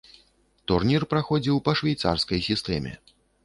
Турнір 0.71 1.05
праходзіў 1.11 1.61
па 1.69 1.77
швейцарскай 1.85 2.45
сістэме. 2.51 2.91